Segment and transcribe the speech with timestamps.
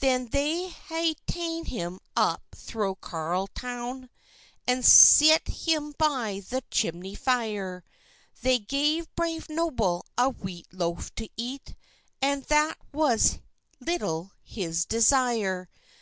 [0.00, 4.08] Then they hae tane him up thro' Carlisle town,
[4.66, 7.84] And set him by the chimney fire;
[8.40, 11.74] They gave brave Noble a wheat loaf to eat,
[12.22, 13.38] And that was
[13.78, 15.68] little his desire.